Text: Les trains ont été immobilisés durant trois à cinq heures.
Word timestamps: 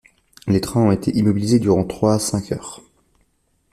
Les 0.47 0.61
trains 0.61 0.81
ont 0.85 0.91
été 0.91 1.11
immobilisés 1.15 1.59
durant 1.59 1.85
trois 1.85 2.15
à 2.15 2.17
cinq 2.17 2.51
heures. 2.53 2.81